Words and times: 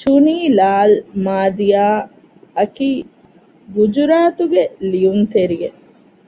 ޗުނީ 0.00 0.36
ލާލް 0.58 0.96
މާދިއާ 1.26 1.86
އަކީ 2.58 2.90
ގުޖުރާތުގެ 3.74 4.62
ލިޔުންތެރިއެއް 4.90 5.78